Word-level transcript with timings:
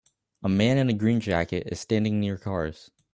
A 0.41 0.49
man 0.49 0.79
in 0.79 0.89
a 0.89 0.93
green 0.95 1.19
jacket 1.19 1.67
is 1.71 1.79
standing 1.79 2.19
near 2.19 2.35
cars 2.39 2.89